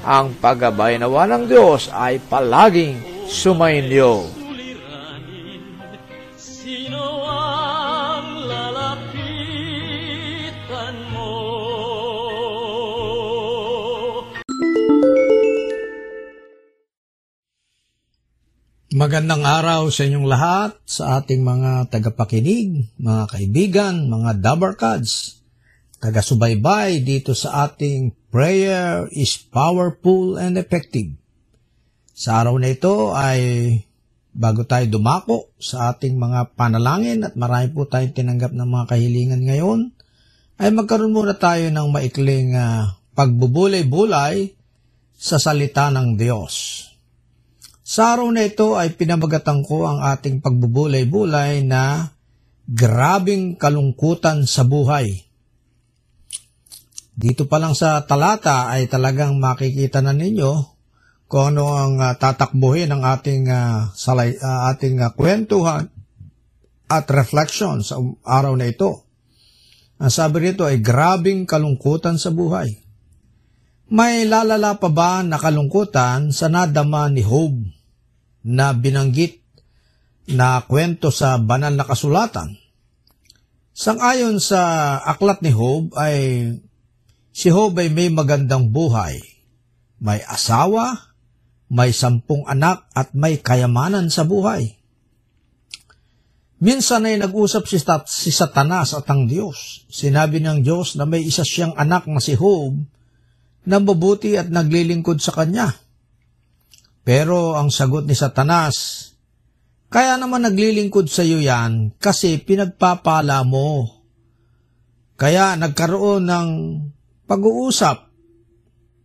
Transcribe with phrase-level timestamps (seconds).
[0.00, 4.24] ang paggabay nawa ng Diyos ay palaging sumainyo.
[6.36, 9.64] Sino ang lalapitan
[11.12, 11.32] mo?
[18.90, 25.39] Magandang araw sa inyong lahat, sa ating mga tagapakinig, mga kaibigan, mga dabarkads,
[26.00, 31.12] taga-subaybay dito sa ating Prayer is Powerful and Effective.
[32.16, 33.40] Sa araw na ito ay
[34.32, 39.42] bago tayo dumako sa ating mga panalangin at marami po tayong tinanggap ng mga kahilingan
[39.44, 39.80] ngayon,
[40.60, 44.56] ay magkaroon muna tayo ng maikling uh, pagbubulay-bulay
[45.20, 46.86] sa salita ng Diyos.
[47.84, 52.08] Sa araw na ito ay pinamagatan ko ang ating pagbubulay-bulay na
[52.64, 55.29] grabing kalungkutan sa buhay.
[57.20, 60.80] Dito pa lang sa talata ay talagang makikita na ninyo
[61.28, 65.92] kung ano ang uh, tatakbuhin ng ating uh, salay, uh, ating uh, kwentuhan
[66.88, 69.04] at reflection sa araw na ito.
[70.00, 72.72] Ang sabi rito ay grabing kalungkutan sa buhay.
[73.92, 77.52] May lalala pa ba na kalungkutan sa nadama ni Job
[78.48, 79.44] na binanggit
[80.32, 82.56] na kwento sa banal na kasulatan?
[83.76, 86.16] Sangayon sa aklat ni Job ay
[87.30, 89.18] si Job ay may magandang buhay,
[90.02, 91.14] may asawa,
[91.70, 94.80] may sampung anak at may kayamanan sa buhay.
[96.60, 97.80] Minsan ay nag-usap si,
[98.10, 99.88] si Satanas at ang Diyos.
[99.88, 102.76] Sinabi ng Diyos na may isa siyang anak na si Job
[103.64, 105.72] na mabuti at naglilingkod sa kanya.
[107.00, 109.08] Pero ang sagot ni Satanas,
[109.88, 113.98] kaya naman naglilingkod sa iyo yan kasi pinagpapala mo.
[115.16, 116.48] Kaya nagkaroon ng
[117.30, 118.10] pag-uusap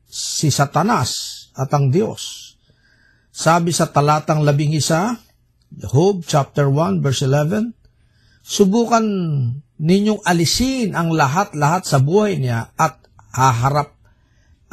[0.10, 2.58] si Satanas at ang Diyos.
[3.30, 5.22] Sabi sa talatang labing isa,
[5.70, 7.78] Job chapter 1 verse 11,
[8.42, 9.06] Subukan
[9.78, 13.94] ninyong alisin ang lahat-lahat sa buhay niya at haharap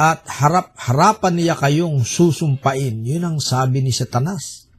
[0.00, 3.05] at harap-harapan niya kayong susumpain.
[3.05, 4.72] Yun ang sabi ni Satanas.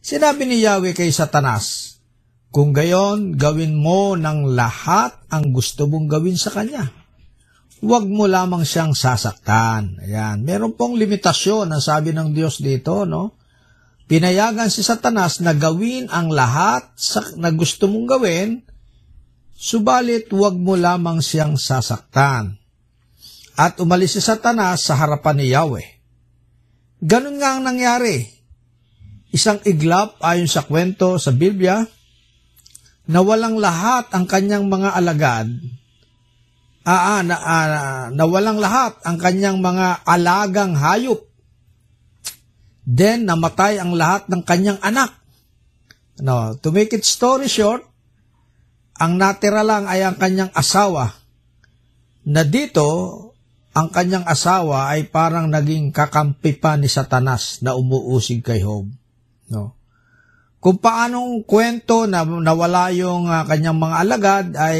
[0.00, 1.96] Sinabi ni Yahweh kay Satanas,
[2.52, 7.01] kung gayon, gawin mo ng lahat ang gusto mong gawin sa kanya.
[7.82, 9.98] Huwag mo lamang siyang sasaktan.
[9.98, 10.46] Ayan.
[10.46, 13.34] Meron pong limitasyon ang sabi ng Diyos dito, no?
[14.06, 18.62] Pinayagan si Satanas na gawin ang lahat sa, na gusto mong gawin,
[19.58, 22.54] subalit huwag mo lamang siyang sasaktan.
[23.58, 25.88] At umalis si Satanas sa harapan ni Yahweh.
[27.02, 28.30] Ganun nga ang nangyari.
[29.34, 31.82] Isang iglap ayon sa kwento sa Biblia,
[33.10, 35.50] na walang lahat ang kanyang mga alagad,
[36.88, 41.32] ah, na, ah, na walang lahat ang kanyang mga alagang hayop
[42.82, 45.14] Then, namatay ang lahat ng kanyang anak.
[46.18, 47.86] No, to make it story short,
[48.98, 51.14] ang natira lang ay ang kanyang asawa
[52.22, 52.86] na dito
[53.72, 58.84] ang kanyang asawa ay parang naging kakampi pa ni Satanas na umuusig kay Job.
[59.48, 59.74] No.
[60.62, 64.78] Kung paanong kwento na nawala yung uh, kanyang mga alagad ay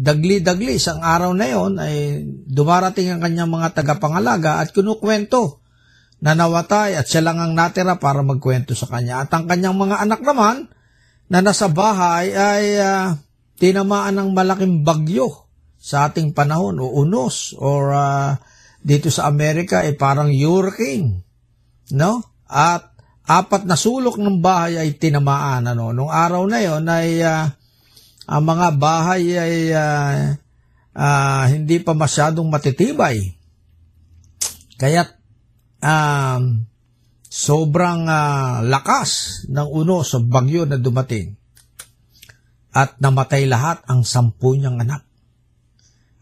[0.00, 5.60] dagli-dagli isang araw na yon ay dumarating ang kanyang mga tagapangalaga at kinukwento
[6.24, 9.24] na nawatay at siya lang ang natira para magkwento sa kanya.
[9.24, 10.72] At ang kanyang mga anak naman
[11.28, 13.12] na nasa bahay ay uh,
[13.60, 18.40] tinamaan ng malaking bagyo sa ating panahon o unos or uh,
[18.80, 21.20] dito sa Amerika ay parang hurricane.
[21.92, 22.24] No?
[22.48, 22.88] At
[23.28, 25.68] apat na sulok ng bahay ay tinamaan.
[25.68, 25.92] Ano?
[25.92, 27.59] Nung araw na yon ay uh,
[28.30, 30.38] ang mga bahay ay uh,
[30.94, 33.34] uh, hindi pa masyadong matitibay.
[34.78, 35.02] Kaya
[35.82, 36.62] um,
[37.26, 41.34] sobrang uh, lakas ng uno sa bagyo na dumating.
[42.70, 45.02] At namatay lahat ang sampu niyang anak.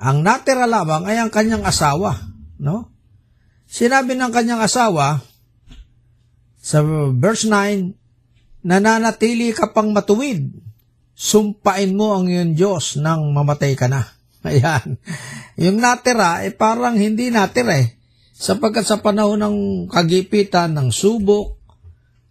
[0.00, 2.16] Ang natira lamang ay ang kanyang asawa.
[2.56, 2.88] No?
[3.68, 5.20] Sinabi ng kanyang asawa
[6.56, 6.80] sa
[7.12, 10.67] verse 9, nananatili ka pang matuwid,
[11.18, 14.06] sumpain mo ang iyong Diyos nang mamatay ka na.
[14.46, 15.02] Ayan.
[15.58, 17.98] Yung natira, eh parang hindi natira eh.
[18.38, 19.58] Sapagkat sa panahon ng
[19.90, 21.58] kagipitan, ng subok,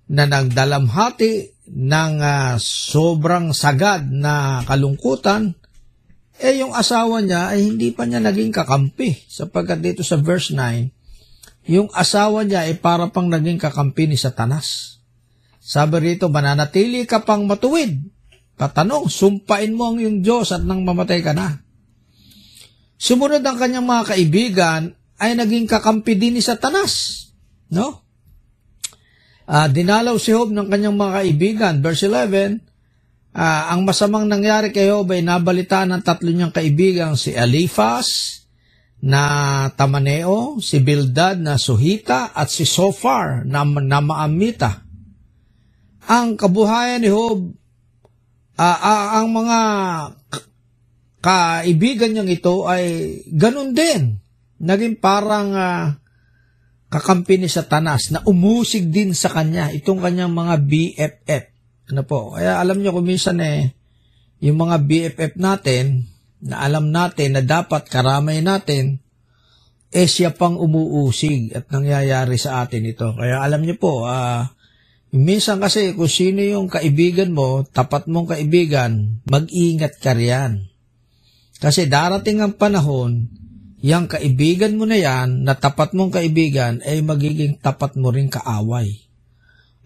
[0.07, 5.51] na nagdalamhati ng uh, sobrang sagad na kalungkutan,
[6.39, 9.27] eh yung asawa niya ay hindi pa niya naging kakampi.
[9.27, 15.01] Sapagkat dito sa verse 9, yung asawa niya ay para pang naging kakampi ni Satanas.
[15.59, 17.99] Sabi rito, mananatili ka pang matuwid.
[18.57, 21.61] Patanong, sumpain mo ang iyong Diyos at nang mamatay ka na.
[22.97, 24.81] Sumunod ang kanyang mga kaibigan
[25.21, 27.29] ay naging kakampi din ni Satanas.
[27.69, 28.01] No?
[29.45, 31.73] Uh, dinalaw si Job ng kanyang mga kaibigan.
[31.85, 37.13] Verse 11, uh, ah, ang masamang nangyari kay Job ay nabalita ng tatlo niyang kaibigan,
[37.13, 38.41] si Eliphaz
[38.97, 44.81] na Tamaneo, si Bildad na Suhita, at si Sofar na, na Maamita.
[46.09, 47.53] Ang kabuhayan ni Job,
[48.57, 49.59] uh, uh, ang mga
[51.21, 54.17] kaibigan niyang ito ay ganun din
[54.57, 55.93] naging parang uh,
[56.87, 61.43] kakampi ni Satanas na umusig din sa kanya itong kanyang mga BFF.
[61.93, 62.35] Ano po?
[62.35, 63.75] Kaya alam niyo kung minsan eh,
[64.43, 66.07] yung mga BFF natin,
[66.37, 69.01] na alam natin na dapat karamay natin,
[69.89, 73.15] eh siya pang umuusig at nangyayari sa atin ito.
[73.15, 74.45] Kaya alam niyo po, uh,
[75.15, 80.67] minsan kasi kung sino yung kaibigan mo, tapat mong kaibigan, mag-ingat ka riyan.
[81.57, 83.31] Kasi darating ang panahon,
[83.81, 89.07] yang kaibigan mo na yan, na tapat mong kaibigan, ay magiging tapat mo rin kaaway.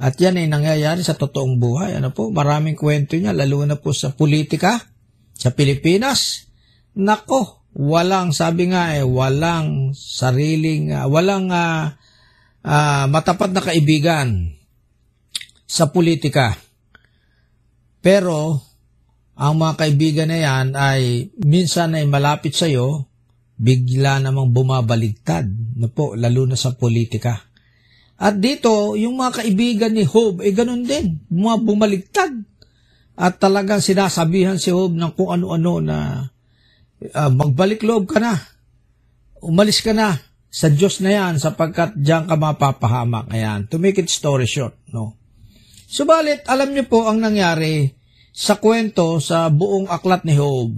[0.02, 2.02] At yan ay nangyayari sa totoong buhay.
[2.02, 4.82] Ano po, maraming kwento niya, lalo na po sa politika,
[5.38, 6.50] sa Pilipinas.
[6.98, 11.94] Nako, walang, sabi nga eh, walang sariling, uh, walang uh,
[12.66, 14.58] uh, matapat na kaibigan
[15.72, 16.60] sa politika.
[18.04, 18.60] Pero,
[19.40, 23.08] ang mga kaibigan na yan ay minsan ay malapit sa iyo,
[23.56, 25.48] bigla namang bumabaligtad,
[25.80, 27.48] no po, lalo na sa politika.
[28.20, 32.32] At dito, yung mga kaibigan ni Job, eh ganun din, mga bumaligtad.
[33.16, 35.98] At talagang sinasabihan si Job ng kung ano-ano na
[37.16, 38.36] uh, magbalik loob ka na,
[39.40, 40.20] umalis ka na
[40.52, 43.32] sa Diyos na yan sapagkat diyan ka mapapahamak.
[43.32, 45.21] Ayan, to make it story short, no?
[45.92, 47.92] Subalit, alam niyo po ang nangyari
[48.32, 50.72] sa kwento sa buong aklat ni Job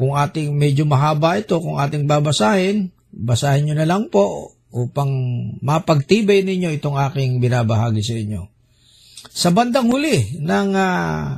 [0.00, 5.12] kung ating medyo mahaba ito, kung ating babasahin, basahin nyo na lang po upang
[5.60, 8.48] mapagtibay ninyo itong aking binabahagi sa inyo.
[9.28, 11.36] Sa bandang huli ng uh,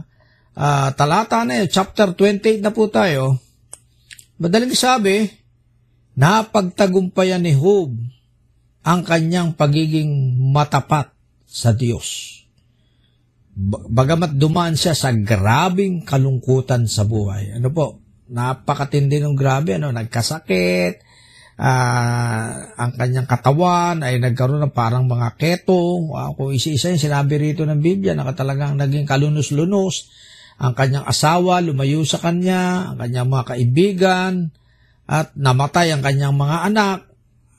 [0.54, 3.34] uh, talata na yun, chapter 28 na po tayo,
[4.38, 5.26] madaling sabi,
[6.14, 7.98] napagtagumpayan ni Job
[8.86, 11.10] ang kanyang pagiging matapat
[11.50, 12.41] sa Diyos.
[13.92, 17.52] Bagamat dumaan siya sa grabing kalungkutan sa buhay.
[17.56, 18.02] Ano po?
[18.32, 21.04] napakatindi ng grabe, ano, nagkasakit,
[21.60, 22.48] uh,
[22.80, 26.08] ang kanyang katawan ay nagkaroon ng parang mga keto.
[26.08, 30.08] Uh, kung isa-isa yung sinabi rito ng Biblia, na talagang naging kalunos-lunos.
[30.62, 34.32] Ang kanyang asawa lumayo sa kanya, ang kanyang mga kaibigan,
[35.04, 36.98] at namatay ang kanyang mga anak.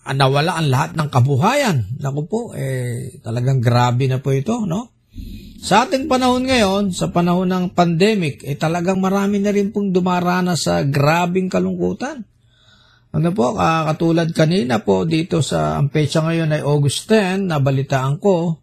[0.03, 1.77] Nawala ang lahat ng kabuhayan.
[2.01, 4.91] Naku po, eh, talagang grabe na po ito, no?
[5.63, 10.59] Sa ating panahon ngayon, sa panahon ng pandemic, eh talagang marami na rin pong dumarana
[10.59, 12.19] sa grabing kalungkutan.
[13.15, 18.19] Ano po, ah, katulad kanina po dito sa, ang pecha ngayon ay August 10, nabalitaan
[18.19, 18.59] ko,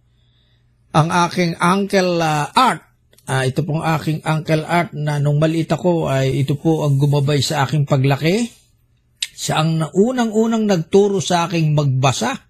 [0.92, 2.85] ang aking Uncle ah, Art,
[3.33, 7.40] ah, ito pong aking Uncle Art na nung maliit ako ay ito po ang gumabay
[7.40, 8.45] sa aking paglaki.
[9.25, 12.50] Siya ang na- unang-unang nagturo sa aking magbasa.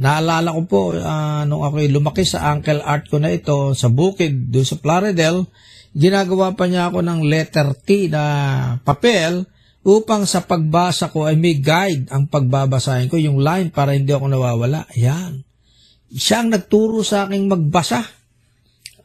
[0.00, 4.48] Naalala ko po, ah, nung ako'y lumaki sa Uncle Art ko na ito, sa bukid,
[4.48, 5.44] doon sa Plaridel,
[5.92, 8.24] ginagawa pa niya ako ng letter T na
[8.80, 9.44] papel
[9.84, 14.32] upang sa pagbasa ko ay may guide ang pagbabasahin ko, yung line para hindi ako
[14.32, 14.88] nawawala.
[14.96, 15.44] Ayan.
[16.08, 18.00] Siya ang nagturo sa aking magbasa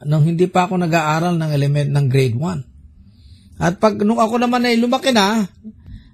[0.07, 3.59] nung hindi pa ako nag-aaral ng element ng grade 1.
[3.59, 5.43] At pag nung ako naman ay lumaki na,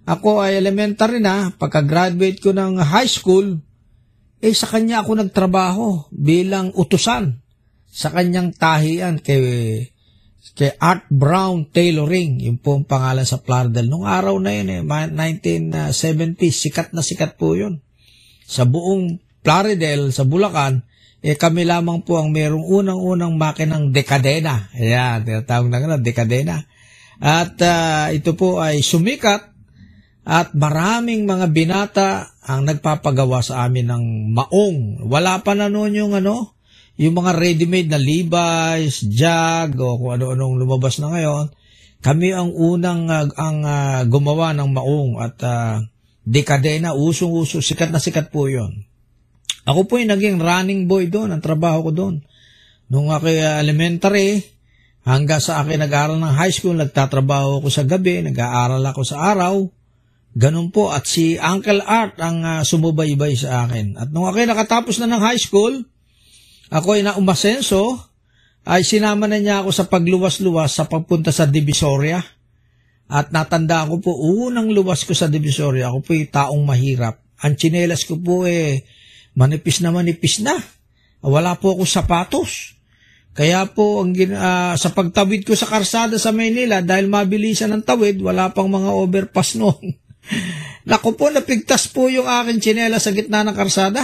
[0.09, 3.61] ako ay elementary na, pagka-graduate ko ng high school,
[4.41, 7.39] eh sa kanya ako nagtrabaho bilang utusan
[7.91, 9.41] sa kanyang tahian kay
[10.57, 13.87] kay Art Brown Tailoring, yung po ang pangalan sa Plaridel.
[13.87, 17.79] Nung araw na yun, eh, ma- 1970, sikat na sikat po yun.
[18.43, 20.83] Sa buong Plaridel, sa Bulacan,
[21.21, 24.73] eh kami lamang po ang merong unang-unang makinang dekadena.
[24.73, 26.57] Ayan, tinatawag na gano'n, dekadena.
[27.21, 29.50] At ah, ito po ay sumikat
[30.21, 32.09] at maraming mga binata
[32.45, 34.05] ang nagpapagawa sa amin ng
[34.37, 35.09] maong.
[35.09, 36.53] Wala pa na noon yung ano,
[37.01, 41.49] yung mga ready-made na Levi's, Jag, o kung ano-anong lumabas na ngayon,
[42.01, 45.77] kami ang unang ah, ang ah, gumawa ng maong at uh,
[46.25, 48.85] dekadena, usong-uso, sikat na sikat po yon.
[49.65, 52.15] Ako po yung naging running boy doon, ang trabaho ko doon.
[52.89, 54.41] Nung ako ah, elementary,
[55.01, 59.65] hanggang sa akin nag-aaral ng high school, nagtatrabaho ako sa gabi, nag-aaral ako sa araw,
[60.31, 60.91] Ganun po.
[60.91, 63.99] At si Uncle Art ang ah, sumubaybay sa akin.
[63.99, 65.83] At nung ako'y nakatapos na ng high school,
[66.71, 67.99] ako ay na umasenso,
[68.63, 72.21] ay sinama na niya ako sa pagluwas-luwas sa pagpunta sa Divisoria.
[73.11, 77.19] At natanda ko po, unang luwas ko sa Divisoria, ako po yung taong mahirap.
[77.43, 78.87] Ang tsinelas ko po eh,
[79.35, 80.55] manipis na manipis na.
[81.19, 82.79] Wala po ako sapatos.
[83.35, 88.19] Kaya po, ang ah, sa pagtawid ko sa karsada sa Maynila, dahil mabilisan ang tawid,
[88.23, 90.00] wala pang mga overpass noon.
[90.89, 94.01] Naku po, napigtas po yung aking tsinela sa gitna ng karsada.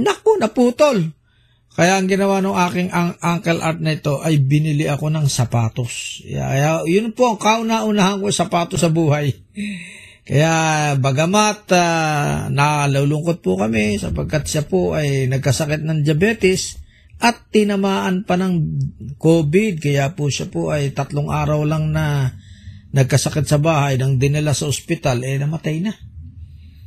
[0.00, 1.12] Naku, naputol.
[1.74, 6.22] Kaya ang ginawa ng aking ang Uncle Art na ito ay binili ako ng sapatos.
[6.22, 9.34] Kaya yun po ang kauna-unahan ko sapatos sa buhay.
[10.24, 10.54] Kaya
[10.96, 16.78] bagamat uh, nalulungkot po kami sapagkat siya po ay nagkasakit ng diabetes
[17.18, 18.54] at tinamaan pa ng
[19.18, 19.82] COVID.
[19.82, 22.30] Kaya po siya po ay tatlong araw lang na
[22.94, 25.92] nagkasakit sa bahay nang dinala sa ospital, eh namatay na.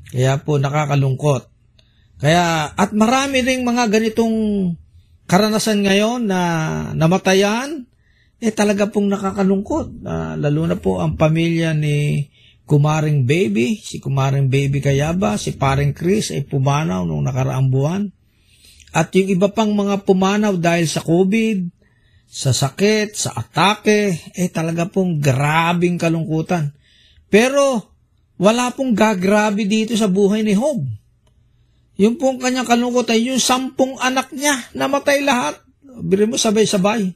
[0.07, 1.51] Kaya po nakakalungkot.
[2.17, 4.35] Kaya, at marami ring mga ganitong
[5.27, 6.41] karanasan ngayon na
[6.95, 7.85] namatayan,
[8.39, 10.07] eh talaga pong nakakalungkot.
[10.07, 12.25] Ah, lalo na po ang pamilya ni
[12.63, 18.07] Kumaring Baby, si Kumaring Baby Kayaba, si Paring Chris ay pumanaw nung nakaraang buwan.
[18.95, 21.76] At yung iba pang mga pumanaw dahil sa COVID,
[22.27, 26.75] sa sakit, sa atake, eh talaga pong grabing kalungkutan.
[27.31, 27.96] Pero
[28.38, 30.84] wala pong gagrabe dito sa buhay ni Job.
[31.98, 35.57] Yung pong kanyang kalungkutan, yung sampung anak niya, namatay lahat.
[35.81, 37.10] Bili mo sabay-sabay.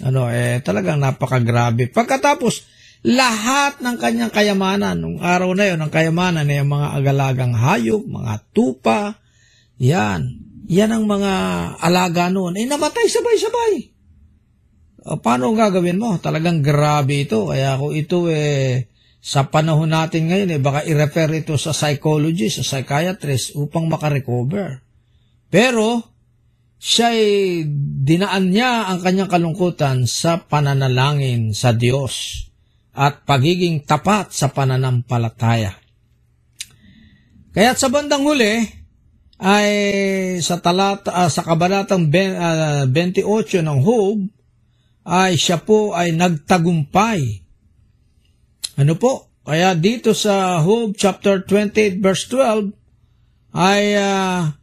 [0.00, 1.92] Ano, eh, talagang napakagrabe.
[1.92, 2.64] Pagkatapos,
[3.04, 8.00] lahat ng kanyang kayamanan, nung araw na yun, ang kayamanan ay ang mga agalagang hayop,
[8.08, 9.20] mga tupa,
[9.76, 10.48] yan.
[10.70, 11.32] Yan ang mga
[11.76, 12.56] alaga noon.
[12.56, 13.89] Eh, namatay sabay-sabay.
[15.00, 16.20] O, paano gagawin mo?
[16.20, 17.48] Talagang grabe ito.
[17.48, 22.76] Kaya kung ito eh, sa panahon natin ngayon, eh, baka i-refer ito sa psychologist, sa
[22.76, 24.84] psychiatrist upang makarecover.
[25.48, 26.04] Pero,
[26.80, 27.64] siya ay
[28.04, 32.48] dinaan niya ang kanyang kalungkutan sa pananalangin sa Diyos
[32.96, 35.76] at pagiging tapat sa pananampalataya.
[37.50, 38.80] Kaya sa bandang huli,
[39.40, 39.72] ay
[40.44, 44.39] sa talata ah, sa kabanatang ah, 28 ng Job
[45.10, 47.42] ay siya po ay nagtagumpay.
[48.78, 49.34] Ano po?
[49.42, 52.70] Kaya dito sa Job chapter 28 verse 12
[53.50, 54.54] ay ah,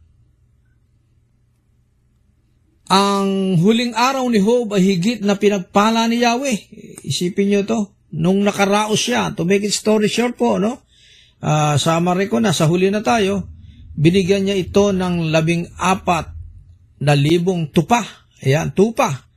[2.88, 6.56] ang huling araw ni Job ay higit na pinagpala ni Yahweh.
[7.04, 7.92] Isipin niyo to.
[8.16, 10.80] Nung nakaraos siya, to make it story short po, no?
[11.44, 13.44] Ah, summary ko na, sa huli na tayo,
[13.92, 16.32] binigyan niya ito ng labing apat
[17.04, 18.00] na libong tupa.
[18.40, 19.27] Ayan, tupa.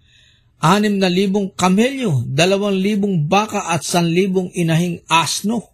[0.61, 5.73] Anim na libong kamelyo, dalawang libong baka at san libong inahing asno.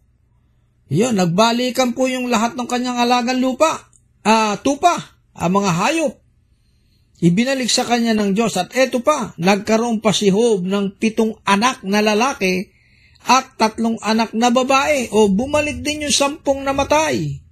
[0.88, 3.92] Yun, nagbalikan po yung lahat ng kanyang alagang lupa.
[4.24, 4.96] Ah, tupa,
[5.36, 6.16] ang mga hayop.
[7.20, 11.84] Ibinalik sa kanya ng Diyos at eto pa, nagkaroon pa si Job ng pitong anak
[11.84, 12.72] na lalaki
[13.28, 17.44] at tatlong anak na babae o bumalik din yung sampung namatay.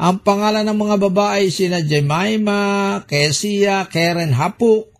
[0.00, 4.95] Ang pangalan ng mga babae sina Jemima, Kesia, Karen Hapuk.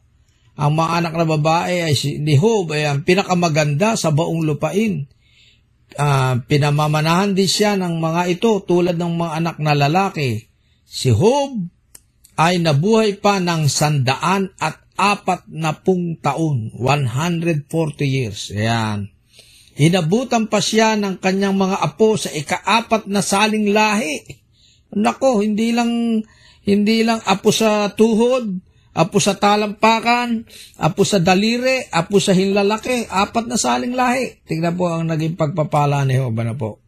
[0.56, 5.04] Ang mga anak na babae ay si ni Hob ay ang pinakamaganda sa buong lupain.
[6.00, 10.48] Ah, pinamamanahan din siya ng mga ito tulad ng mga anak na lalaki.
[10.88, 11.60] Si Hob
[12.40, 17.68] ay nabuhay pa ng sandaan at apat na pung taon, 140
[18.04, 18.48] years.
[18.52, 19.12] Ayan.
[19.76, 24.24] Inabutan pa siya ng kanyang mga apo sa ikaapat na saling lahi.
[24.96, 26.24] Nako, hindi lang
[26.64, 28.56] hindi lang apo sa tuhod,
[28.96, 30.48] apo sa talampakan,
[30.80, 34.40] apo sa daliri, apo sa hinlalaki, apat na saling lahi.
[34.48, 36.80] Tingnan po ang naging pagpapala ni Jehovah na po.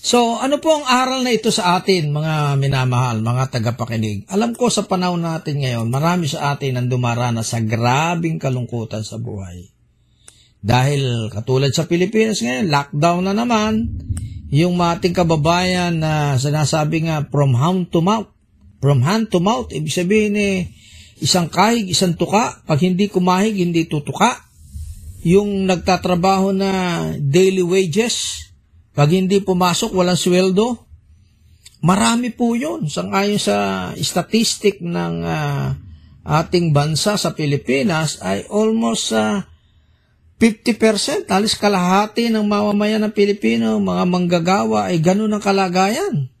[0.00, 4.24] So, ano po ang aral na ito sa atin, mga minamahal, mga tagapakinig?
[4.32, 9.20] Alam ko sa panahon natin ngayon, marami sa atin ang dumaranas sa grabing kalungkutan sa
[9.20, 9.68] buhay.
[10.64, 13.92] Dahil katulad sa Pilipinas ngayon, lockdown na naman,
[14.48, 18.32] yung mating kababayan na sinasabi nga from hand to mouth.
[18.80, 20.72] From hand to mouth, ibig sabihin eh,
[21.20, 22.64] isang kahig, isang tuka.
[22.64, 24.40] Pag hindi kumahig, hindi tutuka.
[25.20, 26.72] Yung nagtatrabaho na
[27.20, 28.48] daily wages,
[28.96, 30.80] pag hindi pumasok, walang sweldo.
[31.84, 32.88] Marami po yun.
[32.88, 33.56] Sangayon sa
[34.00, 35.76] statistic ng ah,
[36.24, 39.44] ating bansa sa Pilipinas ay almost ah,
[40.40, 46.32] 50%, halos kalahati ng mamamayan ng Pilipino, mga manggagawa ay ganun ang kalagayan.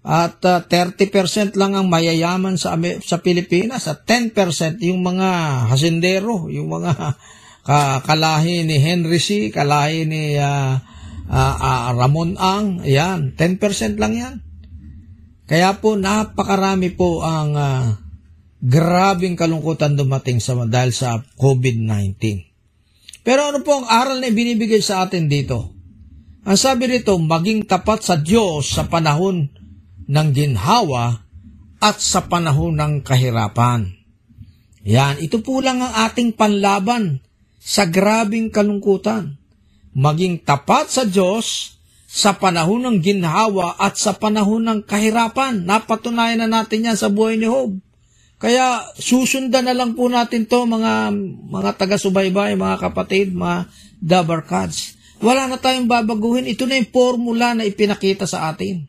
[0.00, 5.28] At ah, 30% lang ang mayayaman sa sa Pilipinas at 10% yung mga
[5.68, 6.92] hasindero, yung mga
[7.68, 10.80] ka- kalahi ni Henry C, kalahi ni ah,
[11.28, 14.34] ah, ah, Ramon Ang, yan, 10% lang yan.
[15.44, 18.00] Kaya po napakarami po ang ah,
[18.60, 22.16] grabing kalungkutan dumating sa dahil sa COVID-19.
[23.20, 25.76] Pero ano po ang aral na binibigay sa atin dito?
[26.40, 29.59] Ang sabi rito, maging tapat sa Diyos sa panahon
[30.10, 31.22] ng ginhawa
[31.78, 33.94] at sa panahon ng kahirapan.
[34.82, 37.22] Yan, ito po lang ang ating panlaban
[37.62, 39.38] sa grabing kalungkutan.
[39.94, 41.78] Maging tapat sa Diyos
[42.10, 45.62] sa panahon ng ginhawa at sa panahon ng kahirapan.
[45.62, 47.78] Napatunayan na natin yan sa buhay ni Job.
[48.40, 51.12] Kaya susundan na lang po natin to mga
[51.52, 53.68] mga taga-subaybay, mga kapatid, mga
[54.00, 54.96] dabarkads.
[55.20, 56.48] Wala na tayong babaguhin.
[56.48, 58.88] Ito na yung formula na ipinakita sa atin.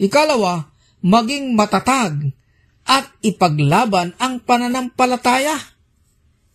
[0.00, 0.72] Ikalawa,
[1.04, 2.32] maging matatag
[2.88, 5.60] at ipaglaban ang pananampalataya.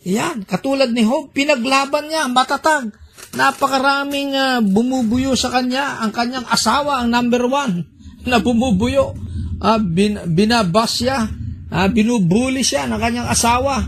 [0.06, 2.94] Yan, katulad ni Job, pinaglaban niya, matatag.
[3.38, 6.02] Napakaraming ah, bumubuyo sa kanya.
[6.02, 7.86] Ang kanyang asawa, ang number one
[8.26, 9.14] na bumubuyo.
[9.62, 11.26] Ah, bin, binabas siya,
[11.70, 13.82] ah, binubuli siya ng kanyang asawa.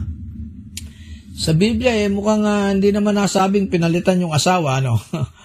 [1.37, 4.97] Sa Biblia, eh, mukhang ah, hindi naman nasabing pinalitan yung asawa, ano?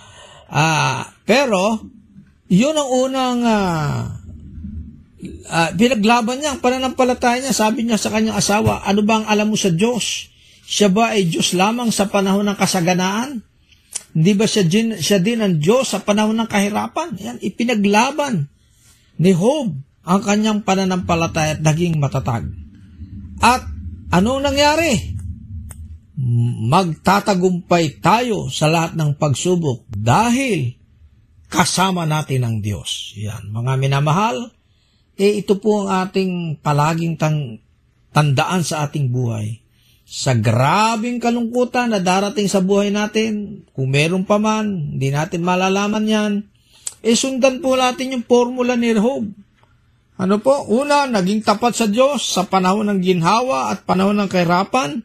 [0.52, 1.84] ah, pero,
[2.52, 4.12] yun ang unang ah,
[5.48, 7.56] ah, pinaglaban niya, ang pananampalataya niya.
[7.56, 10.28] Sabi niya sa kanyang asawa, ano ba ang alam mo sa Diyos?
[10.68, 13.40] Siya ba ay Diyos lamang sa panahon ng kasaganaan?
[14.12, 17.16] Hindi ba siya din, siya din ang Diyos sa panahon ng kahirapan?
[17.16, 18.52] Yan, ipinaglaban
[19.16, 19.72] ni Job
[20.04, 22.52] ang kanyang pananampalataya at naging matatag.
[23.40, 23.64] At
[24.12, 24.92] anong nangyari?
[26.68, 30.81] Magtatagumpay tayo sa lahat ng pagsubok dahil
[31.52, 33.12] kasama natin ang Diyos.
[33.20, 34.48] Yan, mga minamahal,
[35.20, 37.60] eh ito po ang ating palaging tang,
[38.16, 39.60] tandaan sa ating buhay.
[40.08, 46.08] Sa grabing kalungkutan na darating sa buhay natin, kung meron pa man, hindi natin malalaman
[46.08, 46.32] yan,
[47.04, 49.28] eh sundan po natin yung formula ni Job.
[50.16, 50.64] Ano po?
[50.70, 55.02] Una, naging tapat sa Diyos sa panahon ng ginhawa at panahon ng kahirapan,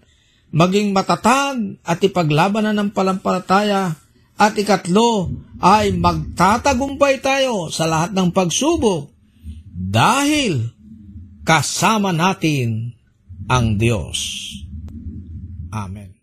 [0.54, 3.98] maging matatag at ipaglabanan ng palampalataya,
[4.38, 9.10] at ikatlo ay magtatagumpay tayo sa lahat ng pagsubok
[9.74, 10.70] dahil
[11.42, 12.94] kasama natin
[13.50, 14.50] ang Diyos.
[15.74, 16.18] Amen.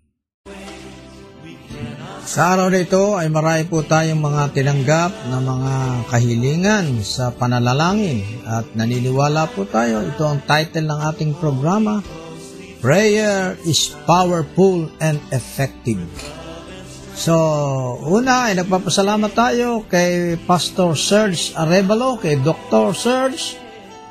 [2.25, 5.75] Sa araw na ito ay marami po tayong mga tinanggap na mga
[6.09, 10.01] kahilingan sa panalangin at naniniwala po tayo.
[10.03, 12.01] Ito ang title ng ating programa,
[12.81, 16.01] Prayer is Powerful and Effective.
[17.15, 17.35] So,
[18.11, 22.91] una ay nagpapasalamat tayo kay Pastor Serge Arevalo, kay Dr.
[22.91, 23.55] Serge,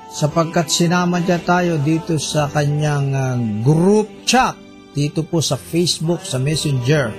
[0.07, 4.55] sapagkat sinama niya tayo dito sa kanyang ah, group chat
[4.95, 7.11] dito po sa Facebook, sa Messenger.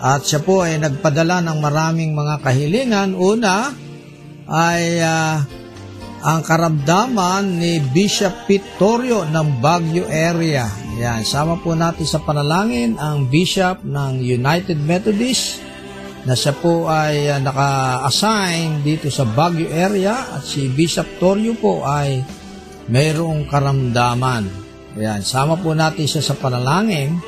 [0.00, 3.12] At siya po ay nagpadala ng maraming mga kahilingan.
[3.12, 3.76] Una
[4.48, 5.44] ay ah,
[6.24, 10.83] ang karamdaman ni Bishop Pitorio ng Baguio area.
[10.94, 15.58] Yan, sama po natin sa panalangin ang Bishop ng United Methodist
[16.22, 21.82] na siya po ay uh, naka-assign dito sa Baguio area at si Bishop Torrio po
[21.82, 22.22] ay
[22.86, 24.46] mayroong karamdaman.
[24.94, 27.18] Yan, sama po natin siya sa panalangin.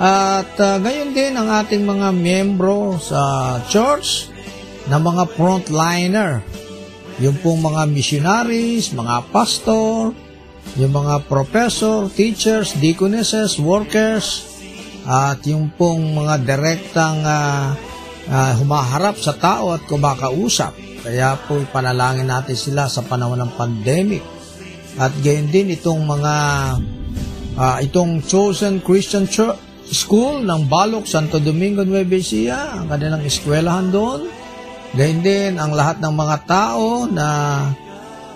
[0.00, 4.32] At uh, gayon din ang ating mga miyembro sa church
[4.88, 6.40] na mga frontliner.
[7.20, 10.16] Yung pong mga missionaries, mga pastor,
[10.78, 14.46] yung mga professor, teachers, deaconesses, workers,
[15.08, 17.74] at yung pong mga direktang uh,
[18.30, 20.76] uh, humaharap sa tao at kumakausap.
[21.00, 24.22] Kaya po ipanalangin natin sila sa panahon ng pandemic.
[25.00, 26.34] At gayon din itong mga
[27.56, 29.56] uh, itong Chosen Christian Church
[29.90, 34.30] School ng Balok, Santo Domingo, Nueva Ecija, ang kanilang eskwelahan doon.
[34.94, 37.26] Gayon din ang lahat ng mga tao na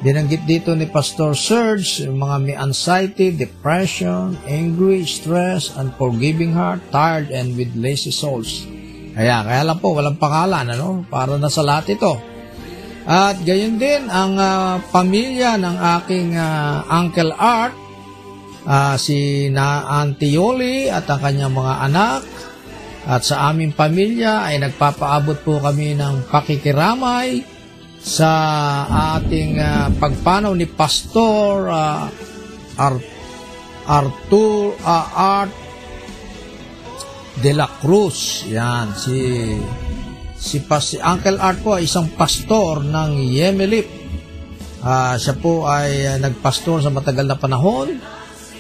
[0.05, 7.57] Binanggit dito ni Pastor Serge, mga may anxiety, depression, angry, stress, unforgiving heart, tired, and
[7.57, 8.69] with lazy souls.
[9.17, 11.09] Kaya, kaya lang po, walang pangalan, ano?
[11.09, 12.21] Para na sa lahat ito.
[13.09, 17.73] At gayon din ang uh, pamilya ng aking uh, Uncle Art,
[18.69, 22.23] uh, si na Auntie Yoli at ang kanyang mga anak.
[23.09, 27.54] At sa aming pamilya ay nagpapaabot po kami ng pakikiramay
[28.05, 28.31] sa
[29.17, 32.05] ating uh, pagpanaw ni Pastor uh,
[32.77, 33.09] Ar-
[33.89, 35.53] Artur uh, Art
[37.41, 38.45] de la Cruz.
[38.53, 39.17] Yan, si
[40.37, 43.89] si, pas, si Uncle Art po ay isang pastor ng Yemelip.
[44.85, 47.97] Uh, siya po ay uh, nagpastor sa matagal na panahon.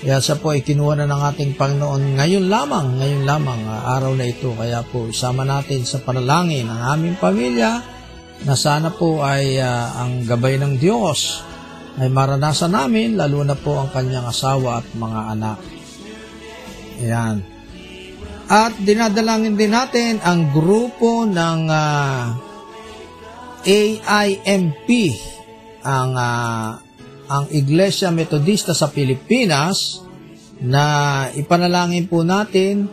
[0.00, 4.16] Kaya siya po ay kinuha na ng ating Panginoon ngayon lamang, ngayon lamang, uh, araw
[4.16, 4.56] na ito.
[4.56, 7.93] Kaya po isama natin sa panalangin ang aming pamilya,
[8.44, 11.40] na sana po ay uh, ang gabay ng Diyos
[11.94, 15.58] ay maranasan namin, lalo na po ang kanyang asawa at mga anak.
[17.00, 17.36] Ayan.
[18.44, 22.34] At dinadalangin din natin ang grupo ng uh,
[23.64, 24.88] AIMP,
[25.86, 26.68] ang uh,
[27.24, 30.04] ang Iglesia Metodista sa Pilipinas
[30.60, 30.84] na
[31.32, 32.84] ipanalangin po natin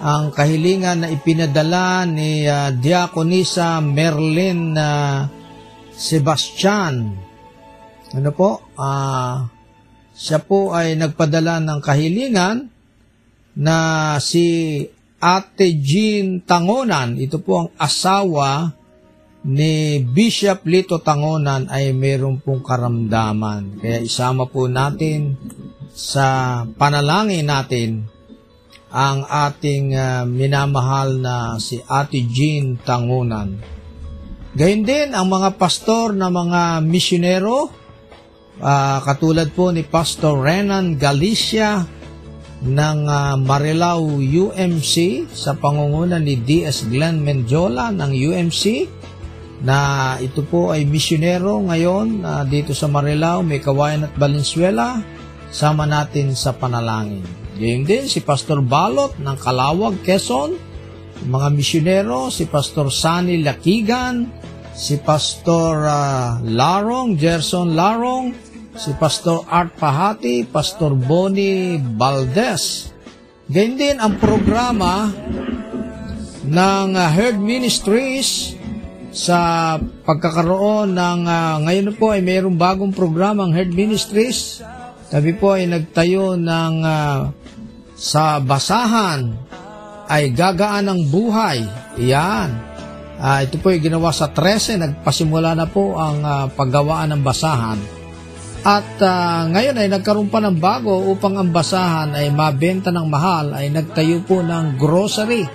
[0.00, 5.24] ang kahilingan na ipinadala ni uh, Diakonisa Merlin uh,
[5.92, 7.16] Sebastian.
[8.12, 8.60] Ano po?
[8.76, 9.48] Uh,
[10.16, 12.56] siya po ay nagpadala ng kahilingan
[13.56, 13.76] na
[14.20, 14.80] si
[15.16, 18.68] Ate Jean Tangonan, ito po ang asawa
[19.48, 23.80] ni Bishop Lito Tangonan ay mayroon pong karamdaman.
[23.80, 25.40] Kaya isama po natin
[25.96, 28.04] sa panalangin natin
[28.90, 33.58] ang ating uh, minamahal na si Ate Jean Tangunan.
[34.56, 37.68] Gayun din ang mga pastor na mga misyonero,
[38.62, 41.84] uh, katulad po ni Pastor Renan Galicia
[42.64, 46.88] ng uh, Marilao UMC sa pangunguna ni D.S.
[46.88, 48.64] Glenn Menjola ng UMC
[49.60, 55.04] na ito po ay misyonero ngayon uh, dito sa Marilao, may kawayan at Valenzuela,
[55.56, 57.24] sama natin sa panalangin.
[57.56, 60.52] Gayun din si Pastor Balot ng Kalawag, Quezon,
[61.24, 64.28] mga misyonero, si Pastor Sani Lakigan,
[64.76, 68.36] si Pastor uh, Larong, Gerson Larong,
[68.76, 72.92] si Pastor Art Pahati, Pastor Boni Valdez.
[73.48, 75.08] Gayun din ang programa
[76.44, 78.52] ng uh, Herd Ministries
[79.16, 84.60] sa pagkakaroon ng uh, ngayon po ay mayroong bagong programa ang Herd Ministries.
[85.06, 87.30] Tabi po ay nagtayo ng uh,
[87.94, 89.30] sa basahan
[90.10, 91.62] ay gagaan ng buhay.
[91.94, 92.50] Iyan.
[93.16, 94.82] Uh, ito po ay ginawa sa 13.
[94.82, 97.78] Nagpasimula na po ang uh, paggawaan ng basahan.
[98.66, 103.54] At uh, ngayon ay nagkaroon pa ng bago upang ang basahan ay mabenta ng mahal
[103.54, 105.46] ay nagtayo po ng grocery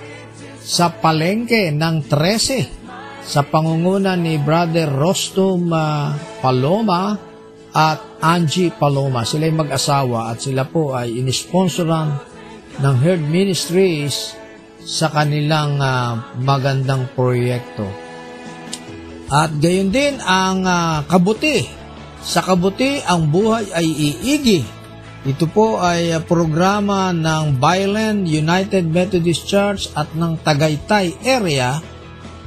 [0.63, 7.30] sa palengke ng 13 sa pangunguna ni Brother Rostom uh, Paloma
[7.71, 9.23] at Angie Paloma.
[9.23, 12.19] Sila ay mag-asawa at sila po ay inisponsoran
[12.79, 14.35] ng Herd Ministries
[14.81, 17.85] sa kanilang uh, magandang proyekto.
[19.31, 21.63] At gayon din ang uh, kabuti.
[22.21, 24.61] Sa kabuti, ang buhay ay iigi.
[25.21, 31.79] Ito po ay uh, programa ng Byland United Methodist Church at ng Tagaytay area.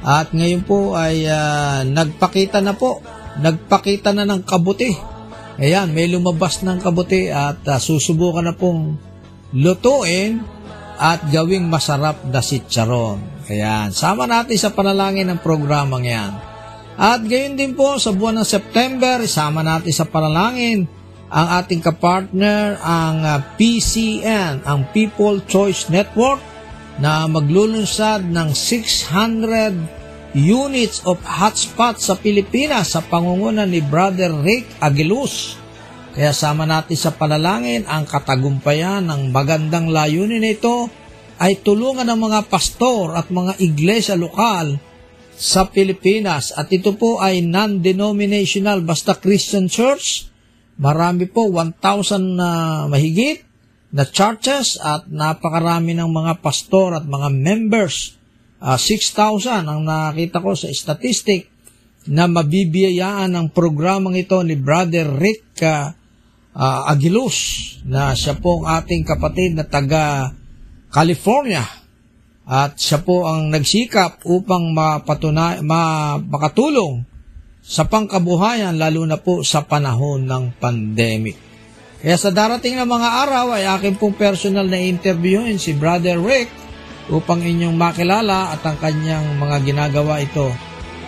[0.05, 3.01] At ngayon po ay uh, nagpakita na po,
[3.41, 5.14] nagpakita na ng kabuti.
[5.55, 8.99] Ayan, may lumabas ng kabuti at uh, susubukan na pong
[9.55, 10.43] lutuin
[10.99, 13.23] at gawing masarap na sitcharon.
[13.47, 16.31] Ayan, sama natin sa panalangin ng programang yan.
[16.95, 20.87] At gayon din po sa buwan ng September, isama natin sa panalangin
[21.31, 26.39] ang ating kapartner, ang ah, PCN, ang People Choice Network,
[26.95, 30.04] na maglulunsad ng 600
[30.35, 35.55] units of hotspot sa Pilipinas sa pangunguna ni Brother Rick Aguiluz.
[36.11, 40.91] Kaya sama natin sa panalangin ang katagumpayan ng magandang layunin nito
[41.39, 44.79] ay tulungan ng mga pastor at mga iglesia lokal
[45.35, 46.55] sa Pilipinas.
[46.55, 50.31] At ito po ay non-denominational basta Christian Church.
[50.79, 52.49] Marami po, 1,000 na
[52.91, 53.43] mahigit
[53.95, 58.15] na churches at napakarami ng mga pastor at mga members.
[58.65, 61.53] Ah, 6,000 ang nakita ko sa statistic
[62.09, 65.93] na mabibiyayaan ng programang ito ni Brother Rick ah,
[66.57, 67.37] ah, Aguiluz
[67.85, 70.33] na siya po ang ating kapatid na taga
[70.89, 71.61] California
[72.49, 77.05] at siya po ang nagsikap upang mapatunay, ma, makatulong
[77.61, 81.37] sa pangkabuhayan lalo na po sa panahon ng pandemic.
[82.01, 86.64] Kaya sa darating na mga araw ay akin pong personal na interviewin si Brother Rick
[87.09, 90.49] upang inyong makilala at ang kanyang mga ginagawa ito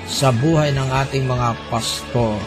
[0.06, 2.38] sa buhay ng ating mga pastor.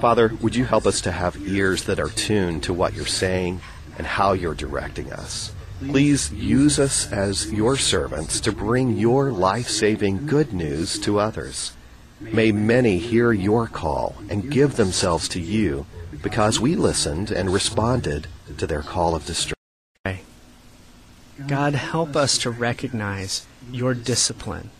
[0.00, 3.60] Father, would you help us to have ears that are tuned to what you're saying
[3.96, 5.56] and how you're directing us?
[5.80, 11.72] Please use us as your servants to bring your life saving good news to others.
[12.20, 15.86] May many hear your call and give themselves to you
[16.22, 19.53] because we listened and responded to their call of distress.
[21.34, 24.70] God, help us to recognize your discipline.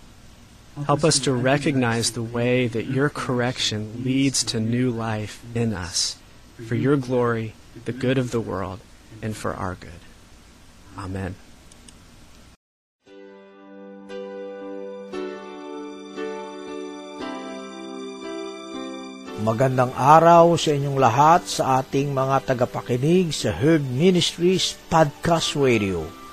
[0.87, 6.15] Help us to recognize the way that your correction leads to new life in us,
[6.63, 7.55] for your glory,
[7.87, 8.79] the good of the world,
[9.19, 9.99] and for our good.
[10.95, 11.35] Amen.
[19.43, 26.24] Magandang araw sa inyong lahat sa ating mga tagapakinig sa Herd Ministries Podcast Radio.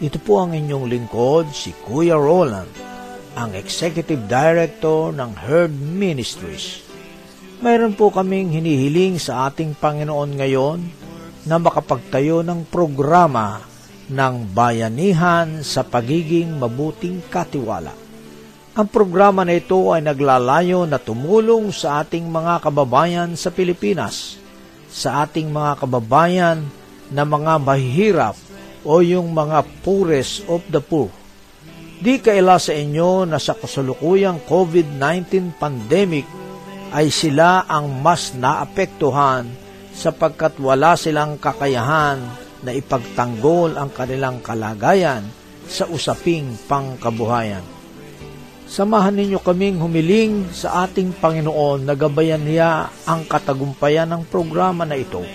[0.00, 2.72] Ito po ang inyong lingkod, si Kuya Roland,
[3.36, 6.80] ang Executive Director ng Herd Ministries.
[7.60, 10.80] Mayroon po kaming hinihiling sa ating Panginoon ngayon
[11.44, 13.60] na makapagtayo ng programa
[14.08, 17.92] ng bayanihan sa pagiging mabuting katiwala.
[18.72, 24.40] Ang programa na ito ay naglalayo na tumulong sa ating mga kababayan sa Pilipinas,
[24.88, 26.64] sa ating mga kababayan
[27.12, 28.48] na mga mahihirap
[28.84, 31.12] o yung mga poorest of the poor.
[32.00, 36.24] Di kaila sa inyo na sa kasalukuyang COVID-19 pandemic
[36.96, 39.46] ay sila ang mas naapektuhan
[39.92, 42.18] sapagkat wala silang kakayahan
[42.64, 45.28] na ipagtanggol ang kanilang kalagayan
[45.68, 47.62] sa usaping pangkabuhayan.
[48.70, 54.94] Samahan ninyo kaming humiling sa ating Panginoon na gabayan niya ang katagumpayan ng programa na
[54.94, 55.26] ito.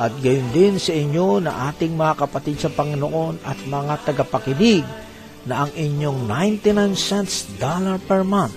[0.00, 4.84] At gayon din sa inyo na ating mga kapatid sa Panginoon at mga tagapakinig
[5.44, 8.54] na ang inyong 99 cents dollar per month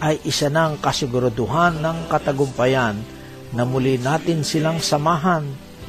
[0.00, 2.96] ay isa ng kasiguraduhan ng katagumpayan
[3.52, 5.44] na muli natin silang samahan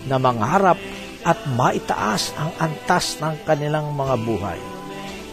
[0.09, 0.81] na mangarap
[1.21, 4.59] at maitaas ang antas ng kanilang mga buhay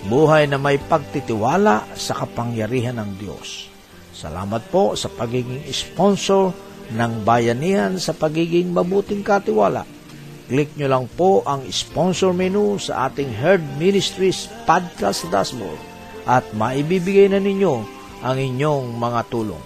[0.06, 3.66] buhay na may pagtitiwala sa kapangyarihan ng Diyos.
[4.14, 6.54] Salamat po sa pagiging sponsor
[6.92, 9.84] ng bayanihan sa pagiging mabuting katiwala.
[10.48, 15.76] Click nyo lang po ang sponsor menu sa ating Herd Ministries podcast dashboard
[16.24, 17.84] at maibibigay na ninyo
[18.24, 19.60] ang inyong mga tulong.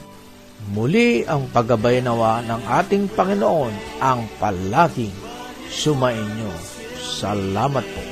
[0.74, 5.14] Muli ang paggabay nawa ng ating Panginoon ang palaging
[5.70, 6.50] sumainyo.
[6.98, 8.11] Salamat po.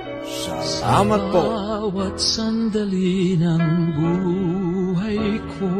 [0.25, 1.41] Salamat po.
[1.41, 3.65] Bawat sandali ng
[3.97, 5.71] buhay ko